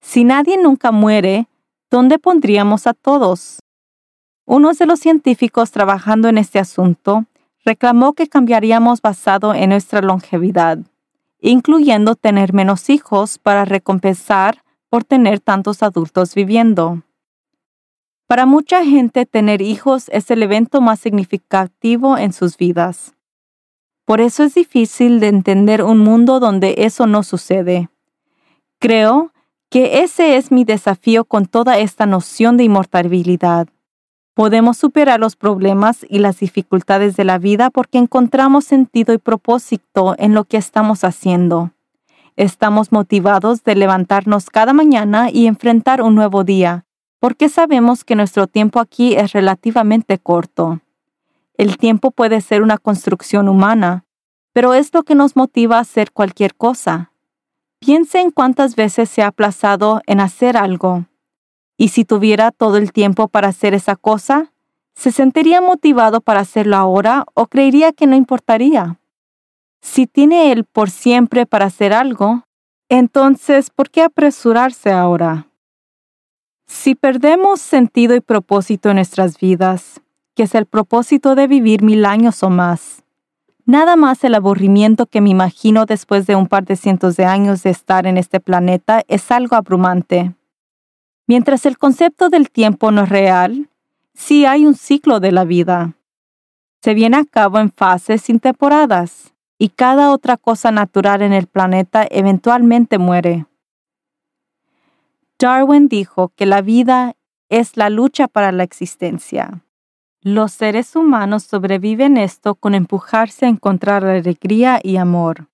Si 0.00 0.24
nadie 0.24 0.60
nunca 0.60 0.90
muere, 0.90 1.46
¿dónde 1.92 2.18
pondríamos 2.18 2.88
a 2.88 2.92
todos? 2.92 3.60
Uno 4.46 4.72
de 4.72 4.86
los 4.86 4.98
científicos 4.98 5.70
trabajando 5.70 6.28
en 6.28 6.38
este 6.38 6.58
asunto 6.58 7.26
reclamó 7.64 8.14
que 8.14 8.26
cambiaríamos 8.26 9.00
basado 9.00 9.54
en 9.54 9.70
nuestra 9.70 10.02
longevidad, 10.02 10.78
incluyendo 11.40 12.16
tener 12.16 12.52
menos 12.52 12.90
hijos 12.90 13.38
para 13.38 13.64
recompensar 13.64 14.64
por 14.88 15.04
tener 15.04 15.38
tantos 15.38 15.84
adultos 15.84 16.34
viviendo. 16.34 17.04
Para 18.28 18.44
mucha 18.44 18.84
gente 18.84 19.24
tener 19.24 19.62
hijos 19.62 20.10
es 20.10 20.30
el 20.30 20.42
evento 20.42 20.82
más 20.82 21.00
significativo 21.00 22.18
en 22.18 22.34
sus 22.34 22.58
vidas. 22.58 23.14
Por 24.04 24.20
eso 24.20 24.44
es 24.44 24.54
difícil 24.54 25.18
de 25.18 25.28
entender 25.28 25.82
un 25.82 25.98
mundo 25.98 26.38
donde 26.38 26.74
eso 26.76 27.06
no 27.06 27.22
sucede. 27.22 27.88
Creo 28.78 29.32
que 29.70 30.02
ese 30.02 30.36
es 30.36 30.52
mi 30.52 30.64
desafío 30.64 31.24
con 31.24 31.46
toda 31.46 31.78
esta 31.78 32.04
noción 32.04 32.58
de 32.58 32.64
inmortalidad. 32.64 33.66
Podemos 34.34 34.76
superar 34.76 35.18
los 35.18 35.34
problemas 35.34 36.04
y 36.06 36.18
las 36.18 36.38
dificultades 36.38 37.16
de 37.16 37.24
la 37.24 37.38
vida 37.38 37.70
porque 37.70 37.96
encontramos 37.96 38.66
sentido 38.66 39.14
y 39.14 39.18
propósito 39.18 40.14
en 40.18 40.34
lo 40.34 40.44
que 40.44 40.58
estamos 40.58 41.02
haciendo. 41.02 41.72
Estamos 42.36 42.92
motivados 42.92 43.64
de 43.64 43.74
levantarnos 43.74 44.50
cada 44.50 44.74
mañana 44.74 45.30
y 45.32 45.46
enfrentar 45.46 46.02
un 46.02 46.14
nuevo 46.14 46.44
día, 46.44 46.84
porque 47.20 47.48
sabemos 47.48 48.04
que 48.04 48.14
nuestro 48.14 48.46
tiempo 48.46 48.80
aquí 48.80 49.14
es 49.14 49.32
relativamente 49.32 50.18
corto. 50.18 50.80
El 51.54 51.76
tiempo 51.76 52.10
puede 52.12 52.40
ser 52.40 52.62
una 52.62 52.78
construcción 52.78 53.48
humana, 53.48 54.04
pero 54.52 54.74
es 54.74 54.94
lo 54.94 55.02
que 55.02 55.14
nos 55.14 55.36
motiva 55.36 55.78
a 55.78 55.80
hacer 55.80 56.12
cualquier 56.12 56.54
cosa. 56.54 57.12
Piense 57.80 58.20
en 58.20 58.30
cuántas 58.30 58.76
veces 58.76 59.08
se 59.08 59.22
ha 59.22 59.28
aplazado 59.28 60.00
en 60.06 60.20
hacer 60.20 60.56
algo. 60.56 61.06
Y 61.76 61.88
si 61.88 62.04
tuviera 62.04 62.50
todo 62.50 62.76
el 62.76 62.92
tiempo 62.92 63.28
para 63.28 63.48
hacer 63.48 63.74
esa 63.74 63.96
cosa, 63.96 64.52
¿se 64.94 65.12
sentiría 65.12 65.60
motivado 65.60 66.20
para 66.20 66.40
hacerlo 66.40 66.76
ahora 66.76 67.24
o 67.34 67.46
creería 67.46 67.92
que 67.92 68.06
no 68.06 68.16
importaría? 68.16 68.98
Si 69.80 70.06
tiene 70.06 70.50
el 70.52 70.64
por 70.64 70.90
siempre 70.90 71.46
para 71.46 71.66
hacer 71.66 71.92
algo, 71.92 72.42
entonces, 72.88 73.70
¿por 73.70 73.90
qué 73.90 74.02
apresurarse 74.02 74.90
ahora? 74.90 75.47
Si 76.68 76.94
perdemos 76.94 77.60
sentido 77.60 78.14
y 78.14 78.20
propósito 78.20 78.90
en 78.90 78.96
nuestras 78.96 79.40
vidas, 79.40 80.00
que 80.36 80.44
es 80.44 80.54
el 80.54 80.66
propósito 80.66 81.34
de 81.34 81.48
vivir 81.48 81.82
mil 81.82 82.04
años 82.04 82.44
o 82.44 82.50
más, 82.50 83.02
Nada 83.68 83.96
más 83.96 84.24
el 84.24 84.34
aburrimiento 84.34 85.04
que 85.04 85.20
me 85.20 85.28
imagino 85.28 85.84
después 85.84 86.26
de 86.26 86.34
un 86.34 86.46
par 86.46 86.64
de 86.64 86.74
cientos 86.74 87.16
de 87.16 87.26
años 87.26 87.62
de 87.62 87.68
estar 87.68 88.06
en 88.06 88.16
este 88.16 88.40
planeta 88.40 89.02
es 89.08 89.30
algo 89.30 89.56
abrumante. 89.56 90.34
Mientras 91.26 91.66
el 91.66 91.76
concepto 91.76 92.30
del 92.30 92.48
tiempo 92.48 92.90
no 92.92 93.02
es 93.02 93.10
real, 93.10 93.68
sí 94.14 94.46
hay 94.46 94.64
un 94.64 94.74
ciclo 94.74 95.20
de 95.20 95.32
la 95.32 95.44
vida. 95.44 95.92
Se 96.80 96.94
viene 96.94 97.18
a 97.18 97.26
cabo 97.26 97.58
en 97.58 97.70
fases 97.70 98.22
sin 98.22 98.40
temporadas, 98.40 99.34
y 99.58 99.68
cada 99.68 100.12
otra 100.12 100.38
cosa 100.38 100.70
natural 100.70 101.20
en 101.20 101.34
el 101.34 101.46
planeta 101.46 102.06
eventualmente 102.10 102.96
muere. 102.96 103.44
Darwin 105.38 105.86
dijo 105.88 106.32
que 106.34 106.46
la 106.46 106.62
vida 106.62 107.14
es 107.48 107.76
la 107.76 107.90
lucha 107.90 108.26
para 108.26 108.50
la 108.50 108.64
existencia. 108.64 109.62
Los 110.20 110.52
seres 110.52 110.96
humanos 110.96 111.44
sobreviven 111.44 112.16
esto 112.16 112.56
con 112.56 112.74
empujarse 112.74 113.46
a 113.46 113.48
encontrar 113.48 114.04
alegría 114.04 114.80
y 114.82 114.96
amor, 114.96 115.46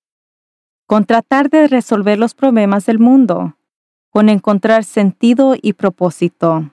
con 0.86 1.04
tratar 1.04 1.50
de 1.50 1.68
resolver 1.68 2.18
los 2.18 2.34
problemas 2.34 2.86
del 2.86 2.98
mundo, 2.98 3.56
con 4.08 4.30
encontrar 4.30 4.84
sentido 4.84 5.54
y 5.60 5.74
propósito. 5.74 6.70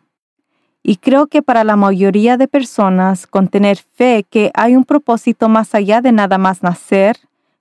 Y 0.82 0.96
creo 0.96 1.28
que 1.28 1.42
para 1.42 1.66
la 1.66 1.76
mayoría 1.76 2.38
de 2.38 2.48
personas, 2.48 3.28
con 3.28 3.50
tener 3.50 3.78
fe 3.78 4.26
que 4.30 4.52
hay 4.54 4.76
un 4.76 4.86
propósito 4.86 5.50
más 5.50 5.76
allá 5.76 6.02
de 6.02 6.14
nada 6.14 6.38
más 6.38 6.64
nacer, 6.64 7.18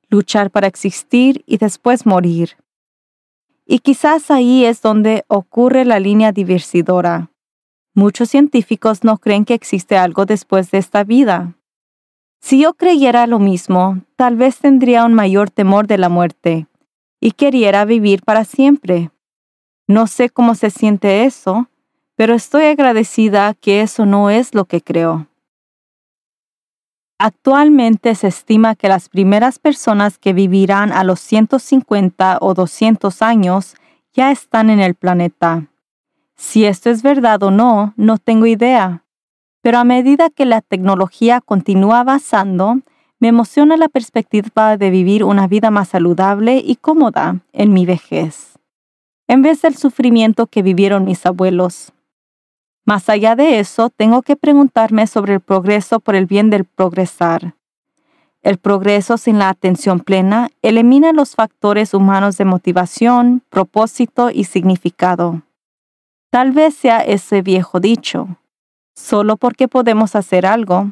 luchar 0.08 0.50
para 0.50 0.68
existir 0.68 1.42
y 1.44 1.58
después 1.58 2.06
morir. 2.06 2.56
Y 3.72 3.78
quizás 3.78 4.32
ahí 4.32 4.64
es 4.64 4.82
donde 4.82 5.24
ocurre 5.28 5.84
la 5.84 6.00
línea 6.00 6.32
diversidora 6.32 7.30
Muchos 7.94 8.28
científicos 8.28 9.04
no 9.04 9.18
creen 9.18 9.44
que 9.44 9.54
existe 9.54 9.96
algo 9.96 10.26
después 10.26 10.72
de 10.72 10.78
esta 10.78 11.04
vida. 11.04 11.54
Si 12.40 12.60
yo 12.62 12.74
creyera 12.74 13.28
lo 13.28 13.38
mismo, 13.38 14.00
tal 14.16 14.34
vez 14.34 14.58
tendría 14.58 15.04
un 15.04 15.14
mayor 15.14 15.50
temor 15.50 15.86
de 15.86 15.98
la 15.98 16.08
muerte 16.08 16.66
y 17.20 17.30
queriera 17.30 17.84
vivir 17.84 18.22
para 18.22 18.44
siempre. 18.44 19.12
No 19.86 20.08
sé 20.08 20.30
cómo 20.30 20.56
se 20.56 20.70
siente 20.70 21.24
eso, 21.24 21.68
pero 22.16 22.34
estoy 22.34 22.64
agradecida 22.64 23.54
que 23.54 23.82
eso 23.82 24.04
no 24.04 24.30
es 24.30 24.52
lo 24.52 24.64
que 24.64 24.80
creo. 24.80 25.28
Actualmente 27.22 28.14
se 28.14 28.28
estima 28.28 28.74
que 28.76 28.88
las 28.88 29.10
primeras 29.10 29.58
personas 29.58 30.16
que 30.16 30.32
vivirán 30.32 30.90
a 30.90 31.04
los 31.04 31.20
150 31.20 32.38
o 32.40 32.54
200 32.54 33.20
años 33.20 33.74
ya 34.14 34.30
están 34.30 34.70
en 34.70 34.80
el 34.80 34.94
planeta. 34.94 35.66
Si 36.34 36.64
esto 36.64 36.88
es 36.88 37.02
verdad 37.02 37.42
o 37.42 37.50
no, 37.50 37.92
no 37.98 38.16
tengo 38.16 38.46
idea. 38.46 39.04
Pero 39.60 39.76
a 39.76 39.84
medida 39.84 40.30
que 40.30 40.46
la 40.46 40.62
tecnología 40.62 41.42
continúa 41.42 42.00
avanzando, 42.00 42.78
me 43.18 43.28
emociona 43.28 43.76
la 43.76 43.90
perspectiva 43.90 44.78
de 44.78 44.88
vivir 44.88 45.22
una 45.22 45.46
vida 45.46 45.70
más 45.70 45.90
saludable 45.90 46.62
y 46.64 46.76
cómoda 46.76 47.40
en 47.52 47.74
mi 47.74 47.84
vejez, 47.84 48.58
en 49.28 49.42
vez 49.42 49.60
del 49.60 49.76
sufrimiento 49.76 50.46
que 50.46 50.62
vivieron 50.62 51.04
mis 51.04 51.26
abuelos. 51.26 51.92
Más 52.90 53.08
allá 53.08 53.36
de 53.36 53.60
eso, 53.60 53.88
tengo 53.88 54.22
que 54.22 54.34
preguntarme 54.34 55.06
sobre 55.06 55.34
el 55.34 55.40
progreso 55.40 56.00
por 56.00 56.16
el 56.16 56.26
bien 56.26 56.50
del 56.50 56.64
progresar. 56.64 57.54
El 58.42 58.58
progreso 58.58 59.16
sin 59.16 59.38
la 59.38 59.48
atención 59.48 60.00
plena 60.00 60.50
elimina 60.60 61.12
los 61.12 61.36
factores 61.36 61.94
humanos 61.94 62.36
de 62.36 62.46
motivación, 62.46 63.44
propósito 63.48 64.30
y 64.32 64.42
significado. 64.42 65.42
Tal 66.30 66.50
vez 66.50 66.74
sea 66.74 66.98
ese 66.98 67.42
viejo 67.42 67.78
dicho, 67.78 68.26
solo 68.96 69.36
porque 69.36 69.68
podemos 69.68 70.16
hacer 70.16 70.44
algo, 70.44 70.90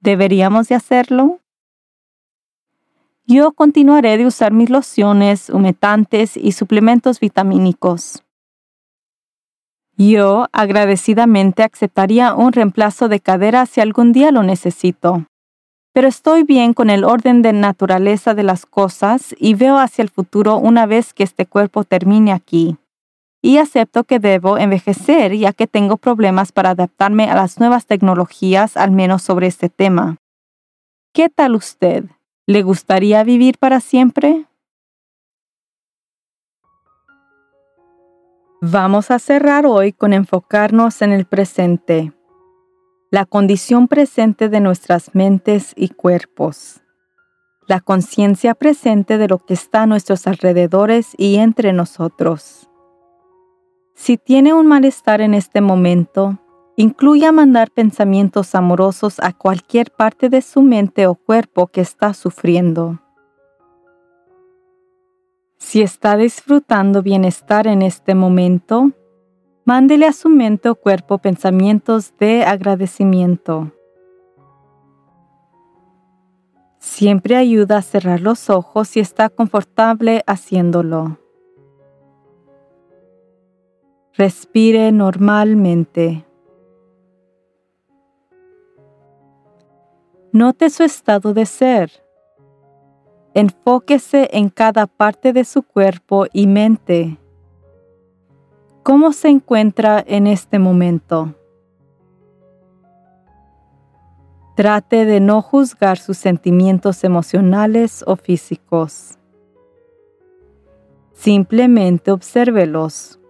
¿deberíamos 0.00 0.66
de 0.66 0.74
hacerlo? 0.74 1.38
Yo 3.24 3.52
continuaré 3.52 4.18
de 4.18 4.26
usar 4.26 4.52
mis 4.52 4.68
lociones, 4.68 5.48
humectantes 5.48 6.36
y 6.36 6.50
suplementos 6.50 7.20
vitamínicos. 7.20 8.25
Yo 9.96 10.46
agradecidamente 10.52 11.62
aceptaría 11.62 12.34
un 12.34 12.52
reemplazo 12.52 13.08
de 13.08 13.20
cadera 13.20 13.66
si 13.66 13.80
algún 13.80 14.12
día 14.12 14.30
lo 14.30 14.42
necesito 14.42 15.26
pero 15.96 16.08
estoy 16.08 16.42
bien 16.42 16.74
con 16.74 16.90
el 16.90 17.04
orden 17.04 17.40
de 17.40 17.54
naturaleza 17.54 18.34
de 18.34 18.42
las 18.42 18.66
cosas 18.66 19.34
y 19.38 19.54
veo 19.54 19.78
hacia 19.78 20.02
el 20.02 20.10
futuro 20.10 20.58
una 20.58 20.84
vez 20.84 21.14
que 21.14 21.22
este 21.22 21.46
cuerpo 21.46 21.84
termine 21.84 22.32
aquí. 22.32 22.76
Y 23.40 23.56
acepto 23.56 24.04
que 24.04 24.18
debo 24.18 24.58
envejecer 24.58 25.34
ya 25.34 25.54
que 25.54 25.66
tengo 25.66 25.96
problemas 25.96 26.52
para 26.52 26.68
adaptarme 26.68 27.30
a 27.30 27.34
las 27.34 27.58
nuevas 27.60 27.86
tecnologías, 27.86 28.76
al 28.76 28.90
menos 28.90 29.22
sobre 29.22 29.46
este 29.46 29.70
tema. 29.70 30.18
¿Qué 31.14 31.30
tal 31.30 31.54
usted? 31.54 32.04
¿Le 32.46 32.60
gustaría 32.60 33.24
vivir 33.24 33.56
para 33.56 33.80
siempre? 33.80 34.44
Vamos 38.60 39.10
a 39.10 39.18
cerrar 39.18 39.66
hoy 39.66 39.92
con 39.92 40.12
enfocarnos 40.12 41.02
en 41.02 41.12
el 41.12 41.26
presente 41.26 42.12
la 43.10 43.24
condición 43.24 43.86
presente 43.86 44.48
de 44.48 44.60
nuestras 44.60 45.14
mentes 45.14 45.72
y 45.76 45.88
cuerpos, 45.90 46.82
la 47.68 47.80
conciencia 47.80 48.54
presente 48.54 49.16
de 49.16 49.28
lo 49.28 49.38
que 49.38 49.54
está 49.54 49.82
a 49.82 49.86
nuestros 49.86 50.26
alrededores 50.26 51.14
y 51.16 51.36
entre 51.36 51.72
nosotros. 51.72 52.68
Si 53.94 54.18
tiene 54.18 54.54
un 54.54 54.66
malestar 54.66 55.20
en 55.20 55.34
este 55.34 55.60
momento, 55.60 56.38
incluya 56.76 57.30
mandar 57.30 57.70
pensamientos 57.70 58.54
amorosos 58.54 59.20
a 59.20 59.32
cualquier 59.32 59.92
parte 59.92 60.28
de 60.28 60.42
su 60.42 60.62
mente 60.62 61.06
o 61.06 61.14
cuerpo 61.14 61.68
que 61.68 61.80
está 61.80 62.12
sufriendo. 62.12 63.00
Si 65.58 65.82
está 65.82 66.16
disfrutando 66.16 67.02
bienestar 67.02 67.66
en 67.66 67.82
este 67.82 68.14
momento, 68.14 68.92
Mándele 69.66 70.06
a 70.06 70.12
su 70.12 70.28
mente 70.28 70.68
o 70.68 70.76
cuerpo 70.76 71.18
pensamientos 71.18 72.16
de 72.18 72.44
agradecimiento. 72.44 73.72
Siempre 76.78 77.34
ayuda 77.34 77.78
a 77.78 77.82
cerrar 77.82 78.20
los 78.20 78.48
ojos 78.48 78.86
si 78.86 79.00
está 79.00 79.28
confortable 79.28 80.22
haciéndolo. 80.28 81.18
Respire 84.12 84.92
normalmente. 84.92 86.24
Note 90.30 90.70
su 90.70 90.84
estado 90.84 91.34
de 91.34 91.44
ser. 91.44 91.90
Enfóquese 93.38 94.30
en 94.32 94.48
cada 94.48 94.86
parte 94.86 95.34
de 95.34 95.44
su 95.44 95.62
cuerpo 95.62 96.24
y 96.32 96.46
mente. 96.46 97.18
¿Cómo 98.82 99.12
se 99.12 99.28
encuentra 99.28 100.02
en 100.06 100.26
este 100.26 100.58
momento? 100.58 101.34
Trate 104.54 105.04
de 105.04 105.20
no 105.20 105.42
juzgar 105.42 105.98
sus 105.98 106.16
sentimientos 106.16 107.04
emocionales 107.04 108.02
o 108.06 108.16
físicos. 108.16 109.18
Simplemente 111.12 112.12
obsérvelos, 112.12 113.20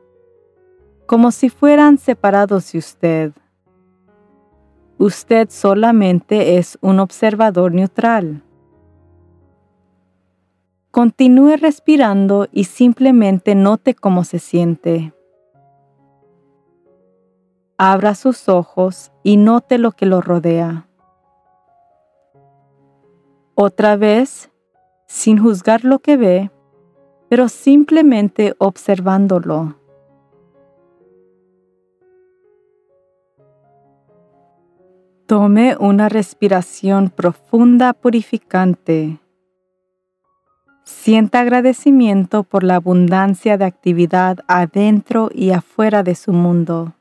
como 1.07 1.33
si 1.33 1.49
fueran 1.49 1.99
separados 1.99 2.71
de 2.71 2.79
usted. 2.79 3.33
Usted 4.99 5.49
solamente 5.51 6.59
es 6.59 6.79
un 6.81 7.01
observador 7.01 7.75
neutral. 7.75 8.45
Continúe 10.97 11.59
respirando 11.59 12.49
y 12.53 12.65
simplemente 12.65 13.55
note 13.55 13.95
cómo 13.95 14.25
se 14.25 14.39
siente. 14.39 15.13
Abra 17.77 18.15
sus 18.15 18.49
ojos 18.49 19.13
y 19.23 19.37
note 19.37 19.77
lo 19.77 19.93
que 19.93 20.07
lo 20.07 20.23
rodea. 20.23 20.89
Otra 23.55 23.97
vez, 23.97 24.51
sin 25.07 25.37
juzgar 25.37 25.85
lo 25.85 25.99
que 25.99 26.17
ve, 26.17 26.51
pero 27.29 27.51
simplemente 27.51 28.55
observándolo. 28.57 29.79
Tome 35.27 35.77
una 35.79 36.09
respiración 36.09 37.11
profunda 37.11 37.93
purificante. 37.93 39.21
Sienta 40.87 41.41
agradecimiento 41.41 42.45
por 42.45 42.63
la 42.63 42.77
abundancia 42.77 43.59
de 43.59 43.65
actividad 43.65 44.39
adentro 44.47 45.31
y 45.35 45.51
afuera 45.51 46.05
de 46.05 46.15
su 46.15 46.33
mundo. 46.33 46.95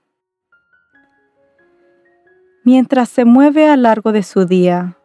Mientras 2.63 3.09
se 3.09 3.25
mueve 3.25 3.69
a 3.69 3.75
lo 3.75 3.83
largo 3.83 4.11
de 4.11 4.23
su 4.23 4.45
día, 4.45 4.97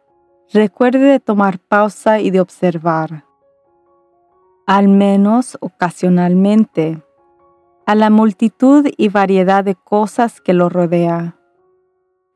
recuerde 0.51 0.97
de 0.97 1.19
tomar 1.19 1.59
pausa 1.59 2.21
y 2.21 2.31
de 2.31 2.39
observar, 2.39 3.23
al 4.65 4.87
menos 4.87 5.59
ocasionalmente, 5.61 7.03
a 7.85 7.93
la 7.93 8.09
multitud 8.09 8.87
y 8.97 9.09
variedad 9.09 9.63
de 9.63 9.75
cosas 9.75 10.41
que 10.41 10.53
lo 10.53 10.69
rodea, 10.69 11.37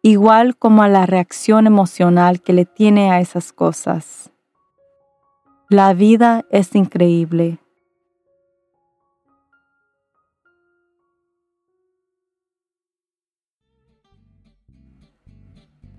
igual 0.03 0.55
como 0.57 0.83
a 0.83 0.89
la 0.89 1.07
reacción 1.07 1.65
emocional 1.65 2.39
que 2.39 2.53
le 2.53 2.65
tiene 2.65 3.11
a 3.11 3.19
esas 3.19 3.51
cosas. 3.51 4.31
La 5.77 5.93
vida 5.93 6.45
es 6.51 6.73
increíble. 6.73 7.59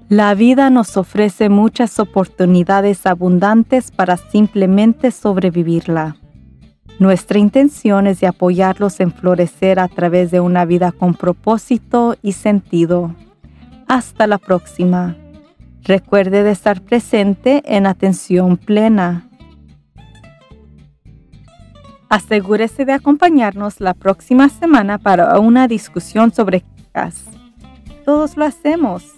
La 0.08 0.34
vida 0.34 0.70
nos 0.70 0.96
ofrece 0.96 1.50
muchas 1.50 2.00
oportunidades 2.00 3.04
abundantes 3.04 3.90
para 3.90 4.16
simplemente 4.16 5.10
sobrevivirla. 5.10 6.16
Nuestra 6.98 7.38
intención 7.38 8.06
es 8.06 8.20
de 8.20 8.28
apoyarlos 8.28 8.98
en 9.00 9.12
florecer 9.12 9.78
a 9.78 9.88
través 9.88 10.30
de 10.30 10.40
una 10.40 10.64
vida 10.64 10.90
con 10.90 11.12
propósito 11.12 12.16
y 12.22 12.32
sentido. 12.32 13.14
Hasta 13.88 14.26
la 14.26 14.38
próxima. 14.38 15.18
Recuerde 15.84 16.44
de 16.44 16.52
estar 16.52 16.80
presente 16.80 17.62
en 17.66 17.84
atención 17.84 18.56
plena. 18.56 19.25
Asegúrese 22.08 22.84
de 22.84 22.92
acompañarnos 22.92 23.80
la 23.80 23.94
próxima 23.94 24.48
semana 24.48 24.98
para 24.98 25.38
una 25.38 25.68
discusión 25.68 26.32
sobre 26.32 26.62
quejas. 26.62 27.24
Todos 28.04 28.36
lo 28.36 28.44
hacemos 28.44 29.16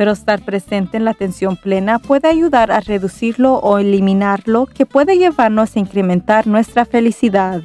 pero 0.00 0.12
estar 0.12 0.40
presente 0.40 0.96
en 0.96 1.04
la 1.04 1.10
atención 1.10 1.56
plena 1.56 1.98
puede 1.98 2.26
ayudar 2.26 2.72
a 2.72 2.80
reducirlo 2.80 3.56
o 3.56 3.76
eliminarlo, 3.76 4.64
que 4.64 4.86
puede 4.86 5.18
llevarnos 5.18 5.76
a 5.76 5.78
incrementar 5.78 6.46
nuestra 6.46 6.86
felicidad. 6.86 7.60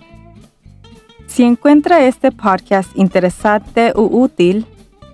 Si 1.28 1.44
encuentra 1.44 2.04
este 2.04 2.34
podcast 2.34 2.90
interesante 2.94 3.94
u 3.96 4.22
útil, 4.22 4.66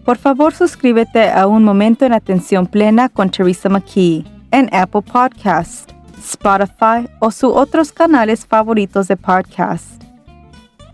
por 0.04 0.18
favor 0.18 0.56
suscríbete 0.56 1.30
a 1.30 1.46
Un 1.46 1.64
Momento 1.64 2.08
en 2.08 2.14
Atención 2.14 2.66
Plena 2.66 3.08
con 3.08 3.30
Teresa 3.30 3.70
McKee 3.70 4.26
en 4.50 4.68
Apple 4.74 5.04
Podcast, 5.04 5.92
Spotify 6.22 7.10
o 7.20 7.32
sus 7.32 7.52
otros 7.54 7.92
canales 7.92 8.46
favoritos 8.46 9.08
de 9.08 9.18
podcast. 9.18 10.02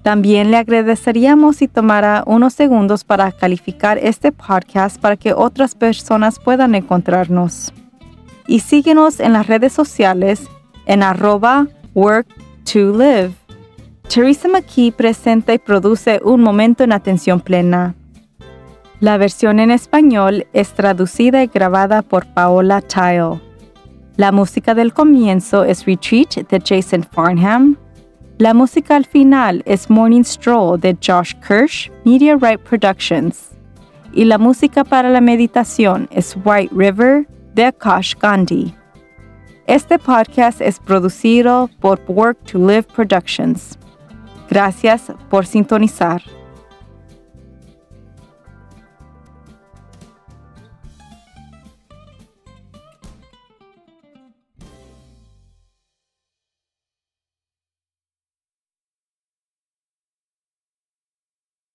También 0.03 0.51
le 0.51 0.57
agradeceríamos 0.57 1.57
si 1.57 1.67
tomara 1.67 2.23
unos 2.25 2.53
segundos 2.53 3.03
para 3.03 3.31
calificar 3.33 3.97
este 3.97 4.31
podcast 4.31 4.99
para 5.01 5.17
que 5.17 5.33
otras 5.33 5.75
personas 5.75 6.39
puedan 6.39 6.75
encontrarnos. 6.75 7.73
Y 8.47 8.61
síguenos 8.61 9.19
en 9.19 9.33
las 9.33 9.47
redes 9.47 9.73
sociales 9.73 10.47
en 10.85 11.03
arroba 11.03 11.67
work 11.93 12.27
to 12.63 12.97
live. 12.97 13.33
Teresa 14.07 14.47
McKee 14.47 14.93
presenta 14.93 15.53
y 15.53 15.59
produce 15.59 16.21
Un 16.23 16.41
Momento 16.41 16.85
en 16.85 16.93
Atención 16.93 17.41
Plena. 17.41 17.93
La 19.01 19.17
versión 19.17 19.59
en 19.59 19.71
español 19.71 20.47
es 20.53 20.69
traducida 20.69 21.43
y 21.43 21.47
grabada 21.47 22.01
por 22.01 22.25
Paola 22.27 22.81
Tile. 22.81 23.46
La 24.17 24.31
música 24.31 24.73
del 24.75 24.93
comienzo 24.93 25.63
es 25.63 25.85
Retreat 25.85 26.49
de 26.49 26.61
Jason 26.63 27.03
Farnham 27.03 27.77
la 28.39 28.53
música 28.53 28.95
al 28.95 29.05
final 29.05 29.63
es 29.65 29.89
Morning 29.89 30.21
Stroll 30.21 30.79
de 30.79 30.95
Josh 31.03 31.33
Kirsch, 31.41 31.91
Media 32.05 32.35
Right 32.35 32.59
Productions. 32.59 33.49
y 34.13 34.25
la 34.25 34.37
música 34.37 34.83
para 34.83 35.09
la 35.09 35.21
meditación 35.21 36.07
es 36.11 36.37
White 36.45 36.71
River 36.71 37.27
de 37.55 37.65
Akash 37.65 38.13
Gandhi. 38.15 38.75
Este 39.65 39.97
podcast 39.97 40.61
es 40.61 40.79
producido 40.79 41.67
por 41.79 41.99
Work 42.07 42.37
to 42.51 42.59
Live 42.59 42.83
Productions. 42.95 43.75
Gracias 44.51 45.11
por 45.31 45.47
sintonizar. 45.47 46.21